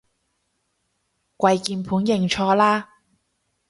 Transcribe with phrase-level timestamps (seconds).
[1.37, 3.01] 跪鍵盤認錯啦